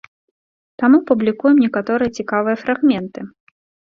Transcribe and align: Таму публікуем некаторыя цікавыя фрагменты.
Таму 0.83 0.97
публікуем 1.09 1.57
некаторыя 1.65 2.13
цікавыя 2.21 2.55
фрагменты. 2.63 3.19